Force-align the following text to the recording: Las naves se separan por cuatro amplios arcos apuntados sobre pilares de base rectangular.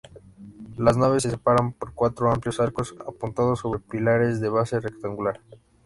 Las 0.77 0.97
naves 0.97 1.21
se 1.21 1.29
separan 1.29 1.73
por 1.73 1.93
cuatro 1.93 2.31
amplios 2.31 2.59
arcos 2.59 2.95
apuntados 3.07 3.59
sobre 3.59 3.81
pilares 3.81 4.41
de 4.41 4.49
base 4.49 4.79
rectangular. 4.79 5.41